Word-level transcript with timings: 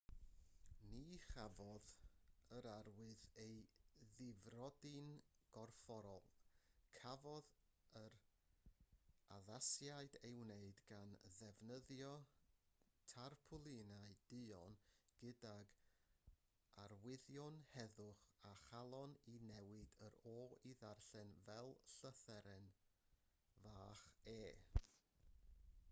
ni 0.91 1.17
chafodd 1.23 1.89
yr 2.59 2.67
arwydd 2.69 3.25
ei 3.41 3.57
ddifrodi'n 4.13 5.11
gorfforol 5.57 6.23
cafodd 6.99 7.51
yr 7.99 8.15
addasiad 9.35 10.17
ei 10.31 10.41
wneud 10.45 10.81
gan 10.93 11.13
ddefnyddio 11.35 12.09
tarpwlinau 13.13 14.17
duon 14.33 14.79
gydag 15.21 15.77
arwyddion 16.87 17.63
heddwch 17.75 18.27
a 18.53 18.57
chalon 18.65 19.17
i 19.35 19.37
newid 19.53 19.97
yr 20.09 20.19
o 20.35 20.37
i 20.73 20.75
ddarllen 20.81 21.37
fel 21.45 21.73
llythyren 21.99 22.69
fach 23.69 24.05
e 24.37 24.39